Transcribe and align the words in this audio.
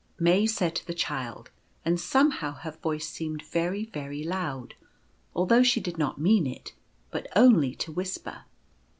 May 0.17 0.47
said 0.47 0.73
to 0.77 0.87
the 0.87 0.95
Child— 0.95 1.51
and 1.85 1.99
somehow 1.99 2.53
her 2.55 2.71
voice 2.71 3.07
seemed 3.07 3.43
very, 3.43 3.85
very 3.85 4.23
loud 4.23 4.73
although 5.35 5.61
she 5.61 5.79
did 5.79 5.99
not 5.99 6.19
mean 6.19 6.47
it, 6.47 6.73
but 7.11 7.27
only 7.35 7.75
to 7.75 7.91
whisper. 7.91 8.45